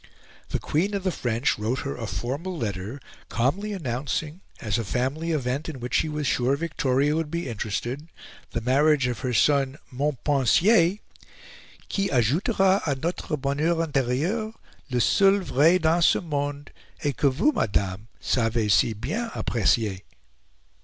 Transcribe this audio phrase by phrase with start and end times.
[0.49, 5.29] The Queen of the French wrote her a formal letter, calmly announcing, as a family
[5.29, 8.07] event in which she was sure Victoria would be interested,
[8.49, 10.97] the marriage of her son, Montpensier
[11.87, 14.53] "qui ajoutera a notre bonheur interieur,
[14.89, 16.71] le seul vrai dans ce monde,
[17.03, 20.01] et que vous, madame, savez si bien apprecier."